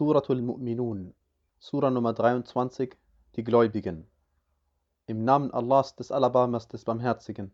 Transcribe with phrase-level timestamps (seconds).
[0.00, 1.12] Suratul Mu'minun,
[1.58, 2.96] Sura Nummer 23,
[3.36, 4.06] die Gläubigen.
[5.04, 7.52] Im Namen Allahs des Alabamas des Barmherzigen.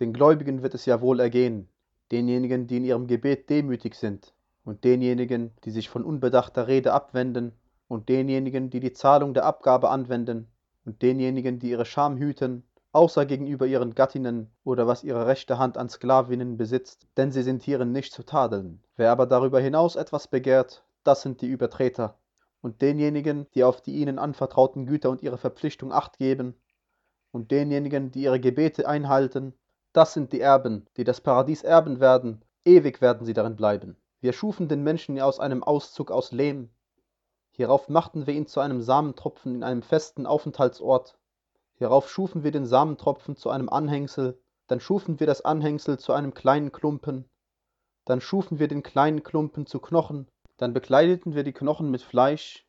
[0.00, 1.68] Den Gläubigen wird es ja wohl ergehen,
[2.10, 4.32] denjenigen, die in ihrem Gebet demütig sind,
[4.64, 7.52] und denjenigen, die sich von unbedachter Rede abwenden,
[7.86, 10.50] und denjenigen, die die Zahlung der Abgabe anwenden,
[10.86, 15.76] und denjenigen, die ihre Scham hüten, außer gegenüber ihren Gattinnen oder was ihre rechte Hand
[15.76, 18.82] an Sklavinnen besitzt, denn sie sind hierin nicht zu tadeln.
[18.96, 22.18] Wer aber darüber hinaus etwas begehrt, das sind die Übertreter.
[22.60, 26.54] Und denjenigen, die auf die ihnen anvertrauten Güter und ihre Verpflichtung acht geben,
[27.32, 29.54] und denjenigen, die ihre Gebete einhalten,
[29.92, 33.96] das sind die Erben, die das Paradies erben werden, ewig werden sie darin bleiben.
[34.20, 36.70] Wir schufen den Menschen aus einem Auszug aus Lehm.
[37.50, 41.18] Hierauf machten wir ihn zu einem Samentropfen in einem festen Aufenthaltsort.
[41.74, 46.34] Hierauf schufen wir den Samentropfen zu einem Anhängsel, dann schufen wir das Anhängsel zu einem
[46.34, 47.28] kleinen Klumpen,
[48.04, 50.28] dann schufen wir den kleinen Klumpen zu Knochen,
[50.62, 52.64] dann bekleideten wir die Knochen mit Fleisch.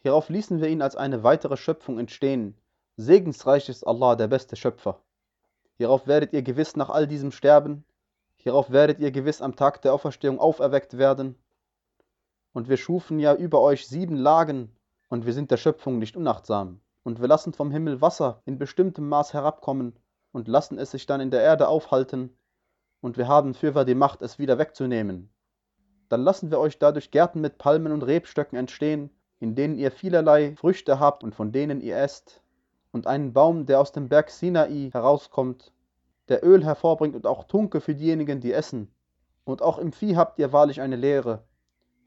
[0.00, 2.56] Hierauf ließen wir ihn als eine weitere Schöpfung entstehen.
[2.96, 5.00] Segensreich ist Allah, der beste Schöpfer.
[5.76, 7.84] Hierauf werdet ihr gewiss nach all diesem sterben.
[8.34, 11.36] Hierauf werdet ihr gewiss am Tag der Auferstehung auferweckt werden.
[12.52, 14.74] Und wir schufen ja über euch sieben Lagen,
[15.08, 16.80] und wir sind der Schöpfung nicht unachtsam.
[17.04, 19.96] Und wir lassen vom Himmel Wasser in bestimmtem Maß herabkommen
[20.32, 22.36] und lassen es sich dann in der Erde aufhalten,
[23.00, 25.30] und wir haben fürwahr die Macht, es wieder wegzunehmen.
[26.10, 30.56] Dann lassen wir euch dadurch Gärten mit Palmen und Rebstöcken entstehen, in denen ihr vielerlei
[30.56, 32.42] Früchte habt und von denen ihr esst,
[32.90, 35.72] und einen Baum, der aus dem Berg Sinai herauskommt,
[36.28, 38.92] der Öl hervorbringt und auch Tunke für diejenigen, die essen.
[39.44, 41.44] Und auch im Vieh habt ihr wahrlich eine Lehre.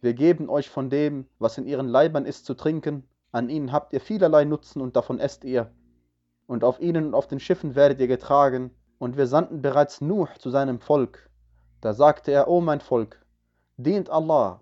[0.02, 3.94] Wir geben euch von dem, was in ihren Leibern ist, zu trinken, an ihnen habt
[3.94, 5.72] ihr vielerlei Nutzen und davon esst ihr.
[6.46, 8.72] Und auf ihnen und auf den Schiffen werdet ihr getragen.
[9.00, 11.30] Und wir sandten bereits Nuh zu seinem Volk.
[11.80, 13.23] Da sagte er, O mein Volk,
[13.78, 14.62] dient Allah,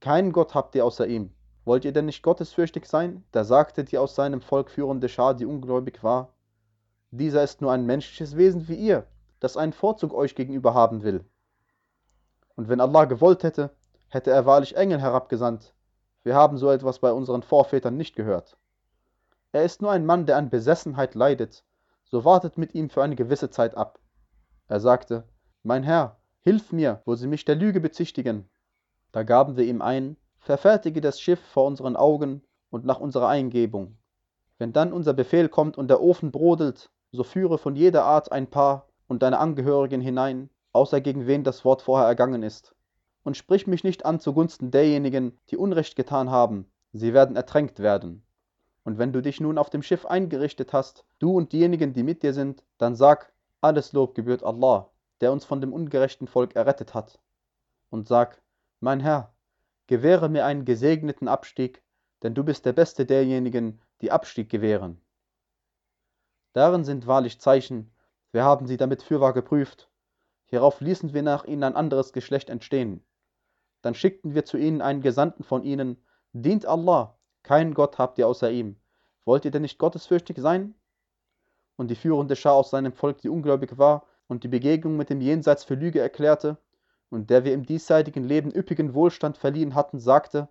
[0.00, 1.32] keinen Gott habt ihr außer ihm.
[1.64, 3.24] Wollt ihr denn nicht gottesfürchtig sein?
[3.32, 6.32] Da sagte die aus seinem Volk führende Schar, die ungläubig war,
[7.10, 9.06] dieser ist nur ein menschliches Wesen wie ihr,
[9.40, 11.24] das einen Vorzug euch gegenüber haben will.
[12.54, 13.70] Und wenn Allah gewollt hätte,
[14.08, 15.74] hätte er wahrlich Engel herabgesandt,
[16.22, 18.58] wir haben so etwas bei unseren Vorvätern nicht gehört.
[19.52, 21.64] Er ist nur ein Mann, der an Besessenheit leidet,
[22.04, 23.98] so wartet mit ihm für eine gewisse Zeit ab.
[24.66, 25.24] Er sagte,
[25.62, 26.17] Mein Herr,
[26.48, 28.48] hilf mir, wo sie mich der Lüge bezichtigen.
[29.12, 33.98] Da gaben wir ihm ein, verfertige das Schiff vor unseren Augen und nach unserer Eingebung.
[34.56, 38.46] Wenn dann unser Befehl kommt und der Ofen brodelt, so führe von jeder Art ein
[38.46, 42.74] Paar und deine Angehörigen hinein, außer gegen wen das Wort vorher ergangen ist
[43.24, 46.64] und sprich mich nicht an zugunsten derjenigen, die Unrecht getan haben,
[46.94, 48.22] sie werden ertränkt werden.
[48.84, 52.22] Und wenn du dich nun auf dem Schiff eingerichtet hast, du und diejenigen, die mit
[52.22, 54.88] dir sind, dann sag, alles Lob gebührt Allah,
[55.20, 57.18] der uns von dem ungerechten Volk errettet hat.
[57.90, 58.42] Und sag,
[58.80, 59.34] mein Herr,
[59.86, 61.82] gewähre mir einen gesegneten Abstieg,
[62.22, 65.00] denn du bist der Beste derjenigen, die Abstieg gewähren.
[66.52, 67.92] Darin sind wahrlich Zeichen,
[68.32, 69.90] wir haben sie damit fürwahr geprüft.
[70.44, 73.04] Hierauf ließen wir nach ihnen ein anderes Geschlecht entstehen.
[73.82, 76.02] Dann schickten wir zu ihnen einen Gesandten von ihnen,
[76.32, 78.76] dient Allah, keinen Gott habt ihr außer ihm.
[79.24, 80.74] Wollt ihr denn nicht gottesfürchtig sein?
[81.76, 85.20] Und die führende Schar aus seinem Volk, die ungläubig war und die Begegnung mit dem
[85.20, 86.58] Jenseits für Lüge erklärte,
[87.10, 90.48] und der wir im diesseitigen Leben üppigen Wohlstand verliehen hatten, sagte,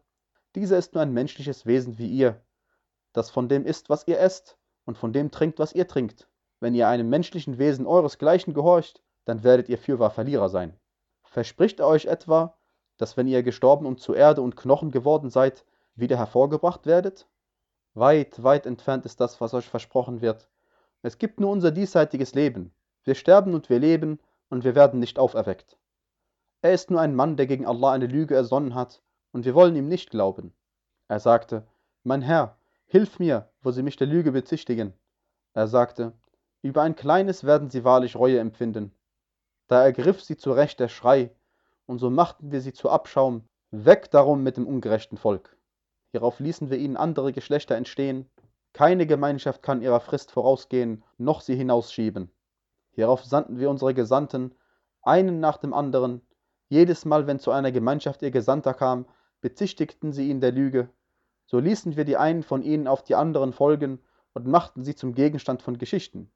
[0.55, 2.41] dieser ist nur ein menschliches Wesen wie ihr,
[3.13, 6.27] das von dem isst, was ihr esst, und von dem trinkt, was ihr trinkt.
[6.59, 10.79] Wenn ihr einem menschlichen Wesen euresgleichen gehorcht, dann werdet ihr fürwahr Verlierer sein.
[11.23, 12.57] Verspricht er euch etwa,
[12.97, 15.65] dass wenn ihr gestorben und zu Erde und Knochen geworden seid,
[15.95, 17.27] wieder hervorgebracht werdet?
[17.93, 20.49] Weit, weit entfernt ist das, was euch versprochen wird.
[21.01, 22.73] Es gibt nur unser diesseitiges Leben.
[23.07, 24.19] Wir sterben und wir leben,
[24.49, 25.77] und wir werden nicht auferweckt.
[26.61, 29.01] Er ist nur ein Mann, der gegen Allah eine Lüge ersonnen hat,
[29.31, 30.53] und wir wollen ihm nicht glauben.
[31.07, 31.65] Er sagte,
[32.03, 34.93] Mein Herr, hilf mir, wo sie mich der Lüge bezichtigen.
[35.53, 36.11] Er sagte,
[36.61, 38.91] Über ein kleines werden sie wahrlich Reue empfinden.
[39.69, 41.33] Da ergriff sie zurecht der Schrei,
[41.85, 45.55] und so machten wir sie zu Abschaum, weg darum mit dem ungerechten Volk.
[46.11, 48.29] Hierauf ließen wir ihnen andere Geschlechter entstehen,
[48.73, 52.33] keine Gemeinschaft kann ihrer Frist vorausgehen, noch sie hinausschieben.
[52.97, 54.55] Hierauf sandten wir unsere Gesandten,
[55.03, 56.21] einen nach dem anderen,
[56.67, 59.05] jedes Mal, wenn zu einer Gemeinschaft ihr Gesandter kam,
[59.39, 60.89] bezichtigten sie ihn der Lüge.
[61.45, 63.99] So ließen wir die einen von ihnen auf die anderen folgen
[64.33, 66.31] und machten sie zum Gegenstand von Geschichten.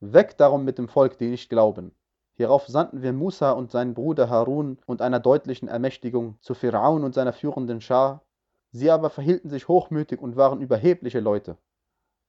[0.00, 1.94] Weg darum mit dem Volk, die nicht glauben.
[2.34, 7.14] Hierauf sandten wir Musa und seinen Bruder Harun und einer deutlichen Ermächtigung zu Pharaon und
[7.14, 8.24] seiner führenden Schar.
[8.72, 11.58] Sie aber verhielten sich hochmütig und waren überhebliche Leute.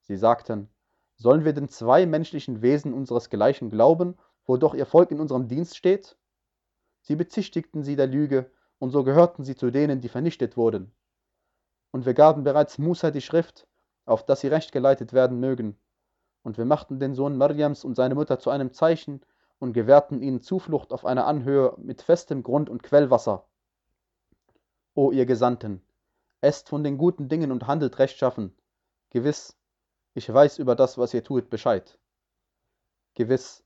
[0.01, 0.69] Sie sagten,
[1.21, 5.77] sollen wir den zwei menschlichen Wesen unseresgleichen glauben, wo doch ihr Volk in unserem Dienst
[5.77, 6.18] steht?
[7.01, 10.91] Sie bezichtigten sie der Lüge und so gehörten sie zu denen, die vernichtet wurden.
[11.91, 13.68] Und wir gaben bereits Musa die Schrift,
[14.06, 15.77] auf dass sie recht geleitet werden mögen.
[16.41, 19.21] Und wir machten den Sohn Mariams und seine Mutter zu einem Zeichen
[19.59, 23.45] und gewährten ihnen Zuflucht auf einer Anhöhe mit festem Grund und Quellwasser.
[24.95, 25.83] O ihr Gesandten,
[26.41, 28.56] esst von den guten Dingen und handelt rechtschaffen.
[29.12, 29.56] Gewiss,
[30.13, 31.98] ich weiß über das, was ihr tut, Bescheid.
[33.16, 33.63] Gewiss,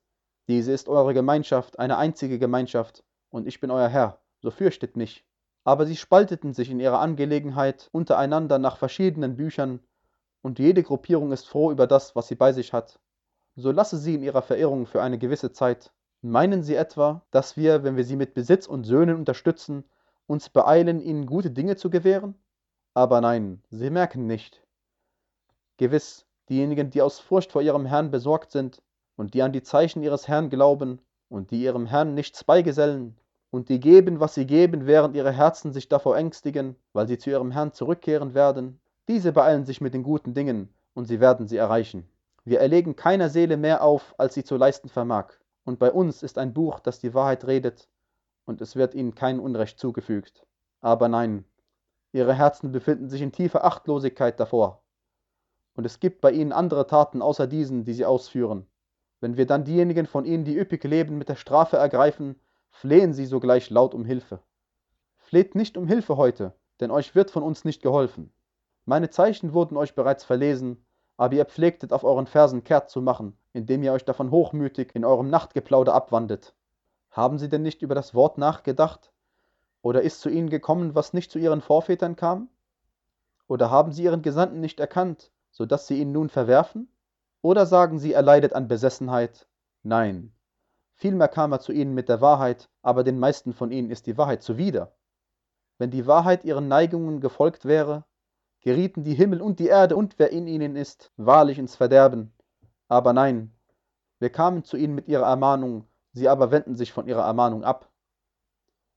[0.48, 5.26] diese ist eure Gemeinschaft, eine einzige Gemeinschaft, und ich bin euer Herr, so fürchtet mich.
[5.64, 9.80] Aber sie spalteten sich in ihrer Angelegenheit untereinander nach verschiedenen Büchern,
[10.44, 13.00] und jede Gruppierung ist froh über das, was sie bei sich hat.
[13.56, 15.92] So lasse sie in ihrer Verirrung für eine gewisse Zeit.
[16.22, 19.84] Meinen sie etwa, dass wir, wenn wir sie mit Besitz und Söhnen unterstützen,
[20.28, 22.36] uns beeilen, ihnen gute Dinge zu gewähren?
[22.94, 24.64] Aber nein, sie merken nicht.
[25.78, 28.82] Gewiss, diejenigen, die aus Furcht vor ihrem Herrn besorgt sind
[29.16, 31.00] und die an die Zeichen ihres Herrn glauben
[31.30, 33.18] und die ihrem Herrn nichts beigesellen
[33.52, 37.30] und die geben, was sie geben, während ihre Herzen sich davor ängstigen, weil sie zu
[37.30, 41.58] ihrem Herrn zurückkehren werden, diese beeilen sich mit den guten Dingen und sie werden sie
[41.58, 42.10] erreichen.
[42.44, 45.34] Wir erlegen keiner Seele mehr auf, als sie zu leisten vermag.
[45.64, 47.88] Und bei uns ist ein Buch, das die Wahrheit redet,
[48.46, 50.46] und es wird ihnen kein Unrecht zugefügt.
[50.82, 51.46] Aber nein,
[52.12, 54.84] ihre Herzen befinden sich in tiefer Achtlosigkeit davor.
[55.75, 58.66] Und es gibt bei ihnen andere Taten außer diesen, die sie ausführen.
[59.19, 62.39] Wenn wir dann diejenigen von ihnen, die üppig leben, mit der Strafe ergreifen,
[62.72, 64.39] flehen sie sogleich laut um Hilfe.
[65.18, 68.31] Fleht nicht um Hilfe heute, denn euch wird von uns nicht geholfen.
[68.86, 70.86] Meine Zeichen wurden euch bereits verlesen,
[71.18, 75.06] aber ihr pflegtet auf euren Fersen kehrt zu machen, indem ihr euch davon hochmütig in
[75.06, 76.54] eurem Nachtgeplauder abwandet.
[77.10, 79.12] Haben sie denn nicht über das Wort nachgedacht?
[79.81, 82.50] Oder ist zu ihnen gekommen, was nicht zu ihren Vorvätern kam?
[83.48, 86.88] Oder haben sie ihren Gesandten nicht erkannt, so dass sie ihn nun verwerfen?
[87.42, 89.48] Oder sagen sie, er leidet an Besessenheit?
[89.81, 90.36] Nein,
[90.98, 94.18] Vielmehr kam er zu ihnen mit der Wahrheit, aber den meisten von ihnen ist die
[94.18, 94.96] Wahrheit zuwider.
[95.78, 98.06] Wenn die Wahrheit ihren Neigungen gefolgt wäre,
[98.62, 102.34] gerieten die Himmel und die Erde und wer in ihnen ist, wahrlich ins Verderben.
[102.88, 103.54] Aber nein,
[104.19, 107.92] wir kamen zu ihnen mit ihrer Ermahnung, sie aber wenden sich von ihrer Ermahnung ab.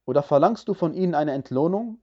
[0.05, 1.99] Oder verlangst du von ihnen eine Entlohnung?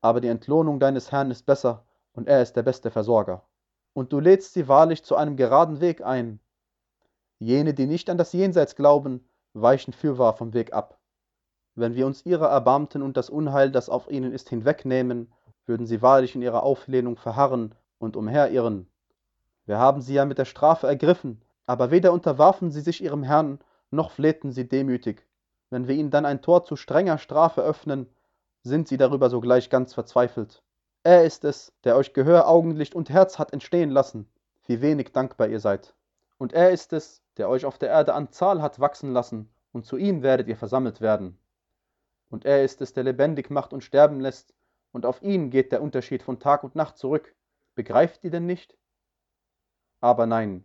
[0.00, 1.84] Aber die Entlohnung deines Herrn ist besser,
[2.14, 3.46] und er ist der beste Versorger.
[3.94, 6.40] Und du lädst sie wahrlich zu einem geraden Weg ein.
[7.38, 10.98] Jene, die nicht an das Jenseits glauben, weichen fürwahr vom Weg ab.
[11.76, 15.32] Wenn wir uns ihrer erbarmten und das Unheil, das auf ihnen ist, hinwegnehmen,
[15.64, 18.88] würden sie wahrlich in ihrer Auflehnung verharren und umherirren.
[19.64, 23.60] Wir haben sie ja mit der Strafe ergriffen, aber weder unterwarfen sie sich ihrem Herrn,
[23.90, 25.26] noch flehten sie demütig.
[25.70, 28.08] Wenn wir ihnen dann ein Tor zu strenger Strafe öffnen,
[28.62, 30.63] sind sie darüber sogleich ganz verzweifelt.
[31.06, 34.26] Er ist es, der euch Gehör, Augenlicht und Herz hat entstehen lassen,
[34.66, 35.94] wie wenig dankbar ihr seid.
[36.38, 39.84] Und er ist es, der euch auf der Erde an Zahl hat wachsen lassen, und
[39.84, 41.38] zu ihm werdet ihr versammelt werden.
[42.30, 44.54] Und er ist es, der lebendig macht und sterben lässt,
[44.92, 47.34] und auf ihn geht der Unterschied von Tag und Nacht zurück.
[47.74, 48.74] Begreift ihr denn nicht?
[50.00, 50.64] Aber nein,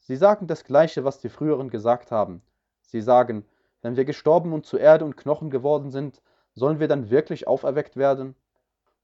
[0.00, 2.42] sie sagen das Gleiche, was die früheren gesagt haben.
[2.82, 3.44] Sie sagen,
[3.82, 6.22] wenn wir gestorben und zu Erde und Knochen geworden sind,
[6.54, 8.34] sollen wir dann wirklich auferweckt werden?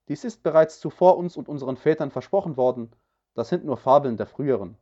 [0.09, 2.91] Dies ist bereits zuvor uns und unseren Vätern versprochen worden,
[3.35, 4.77] das sind nur Fabeln der früheren.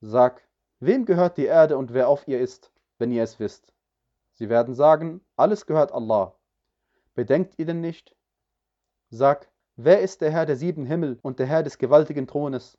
[0.00, 0.46] Sag,
[0.78, 3.72] Wem gehört die Erde und wer auf ihr ist, wenn ihr es wisst?
[4.34, 6.34] Sie werden sagen, alles gehört Allah.
[7.14, 8.14] Bedenkt ihr denn nicht?
[9.08, 12.76] Sag, wer ist der Herr der sieben Himmel und der Herr des gewaltigen Thrones?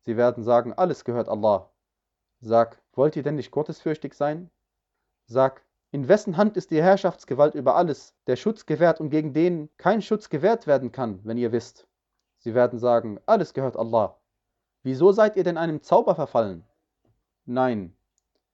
[0.00, 1.70] Sie werden sagen, alles gehört Allah.
[2.40, 4.50] Sag, wollt ihr denn nicht gottesfürchtig sein?
[5.26, 9.70] Sag, in wessen Hand ist die Herrschaftsgewalt über alles, der Schutz gewährt und gegen den
[9.78, 11.86] kein Schutz gewährt werden kann, wenn ihr wisst?
[12.38, 14.18] Sie werden sagen, alles gehört Allah.
[14.82, 16.62] Wieso seid ihr denn einem Zauber verfallen?
[17.46, 17.96] Nein,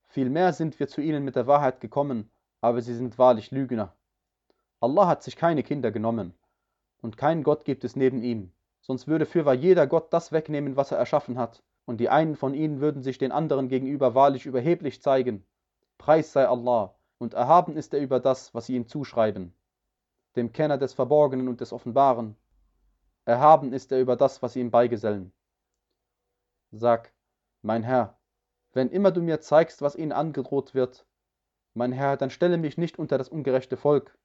[0.07, 3.97] vielmehr sind wir zu ihnen mit der Wahrheit gekommen, aber sie sind wahrlich Lügner.
[4.79, 6.35] Allah hat sich keine Kinder genommen,
[7.03, 10.93] und keinen Gott gibt es neben ihm, sonst würde fürwahr jeder Gott das wegnehmen, was
[10.93, 15.03] er erschaffen hat, und die einen von ihnen würden sich den anderen gegenüber wahrlich überheblich
[15.03, 15.45] zeigen.
[15.99, 19.55] Preis sei Allah, und erhaben ist er über das, was sie ihm zuschreiben,
[20.37, 22.37] dem Kenner des Verborgenen und des Offenbaren.
[23.25, 25.33] Erhaben ist er über das, was sie ihm beigesellen.
[26.73, 27.13] Sag,
[27.63, 28.19] mein Herr,
[28.73, 31.07] wenn immer du mir zeigst, was ihnen angedroht wird,
[31.73, 34.17] mein Herr, dann stelle mich nicht unter das ungerechte Volk.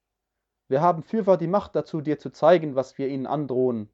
[0.67, 3.89] Wir haben fürwahr die Macht dazu, dir zu zeigen, was wir ihnen androhen.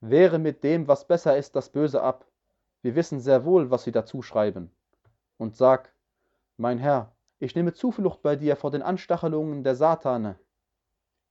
[0.00, 2.26] Wehre mit dem, was besser ist, das Böse ab.
[2.82, 4.74] Wir wissen sehr wohl, was sie dazu schreiben.
[5.38, 5.94] Und sag,
[6.56, 7.13] mein Herr,
[7.44, 10.38] ich nehme Zuflucht bei dir vor den Anstachelungen der Satane.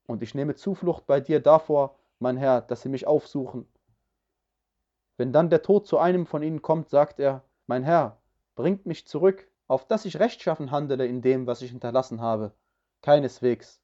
[0.06, 3.68] Und ich nehme Zuflucht bei dir davor, mein Herr, dass sie mich aufsuchen.
[5.18, 8.22] Wenn dann der Tod zu einem von ihnen kommt, sagt er, mein Herr,
[8.54, 12.54] bringt mich zurück, auf dass ich rechtschaffen handele in dem, was ich hinterlassen habe.
[13.02, 13.82] Keineswegs.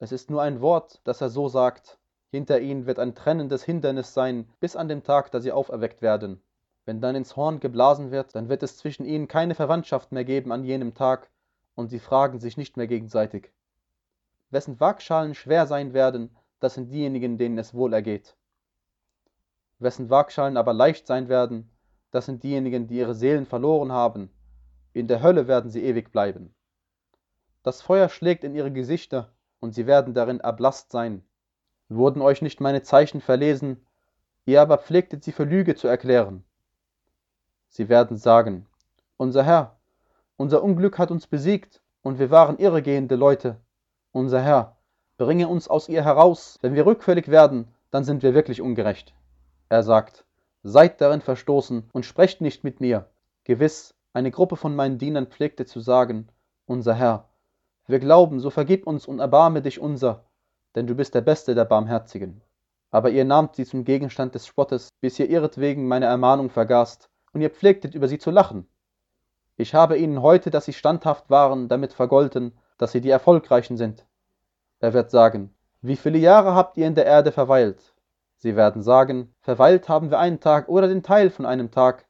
[0.00, 2.00] Es ist nur ein Wort, das er so sagt.
[2.32, 6.42] Hinter ihnen wird ein trennendes Hindernis sein, bis an dem Tag, da sie auferweckt werden.
[6.86, 10.50] Wenn dann ins Horn geblasen wird, dann wird es zwischen ihnen keine Verwandtschaft mehr geben
[10.50, 11.30] an jenem Tag,
[11.78, 13.52] und sie fragen sich nicht mehr gegenseitig.
[14.50, 18.36] Wessen Waagschalen schwer sein werden, das sind diejenigen, denen es wohl ergeht.
[19.78, 21.70] Wessen Waagschalen aber leicht sein werden,
[22.10, 24.28] das sind diejenigen, die ihre Seelen verloren haben.
[24.92, 26.52] In der Hölle werden sie ewig bleiben.
[27.62, 31.22] Das Feuer schlägt in ihre Gesichter, und sie werden darin erblasst sein.
[31.88, 33.86] Wurden euch nicht meine Zeichen verlesen,
[34.46, 36.42] ihr aber pflegtet sie für Lüge zu erklären.
[37.68, 38.66] Sie werden sagen,
[39.16, 39.77] unser Herr,
[40.38, 43.56] unser Unglück hat uns besiegt, und wir waren irregehende Leute.
[44.12, 44.76] Unser Herr,
[45.18, 49.12] bringe uns aus ihr heraus, wenn wir rückfällig werden, dann sind wir wirklich ungerecht.
[49.68, 50.24] Er sagt,
[50.62, 53.10] seid darin verstoßen und sprecht nicht mit mir.
[53.44, 56.28] Gewiss, eine Gruppe von meinen Dienern pflegte zu sagen,
[56.66, 57.28] unser Herr,
[57.88, 60.24] wir glauben, so vergib uns und erbarme dich unser,
[60.76, 62.42] denn du bist der Beste der Barmherzigen.
[62.90, 67.40] Aber ihr nahmt sie zum Gegenstand des Spottes, bis ihr ihretwegen meine Ermahnung vergaßt, und
[67.40, 68.68] ihr pflegtet über sie zu lachen.
[69.60, 74.06] Ich habe ihnen heute, dass sie standhaft waren, damit vergolten, dass sie die Erfolgreichen sind.
[74.78, 77.92] Er wird sagen, wie viele Jahre habt ihr in der Erde verweilt?
[78.36, 82.06] Sie werden sagen, verweilt haben wir einen Tag oder den Teil von einem Tag.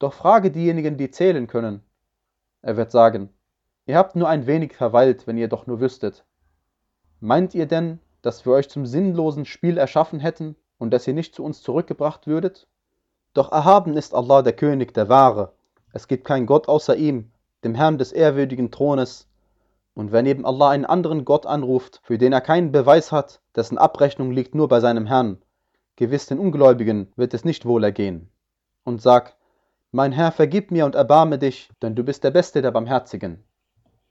[0.00, 1.84] Doch frage diejenigen, die zählen können.
[2.60, 3.32] Er wird sagen,
[3.86, 6.24] ihr habt nur ein wenig verweilt, wenn ihr doch nur wüsstet.
[7.20, 11.36] Meint ihr denn, dass wir euch zum sinnlosen Spiel erschaffen hätten und dass ihr nicht
[11.36, 12.66] zu uns zurückgebracht würdet?
[13.32, 15.52] Doch erhaben ist Allah der König der Wahre.
[15.92, 17.30] Es gibt keinen Gott außer ihm,
[17.64, 19.28] dem Herrn des ehrwürdigen Thrones.
[19.94, 23.76] Und wer neben Allah einen anderen Gott anruft, für den er keinen Beweis hat, dessen
[23.76, 25.42] Abrechnung liegt nur bei seinem Herrn,
[25.96, 28.30] gewiss den Ungläubigen wird es nicht wohl ergehen.
[28.84, 29.36] Und sag,
[29.90, 33.44] mein Herr, vergib mir und erbarme dich, denn du bist der Beste der Barmherzigen.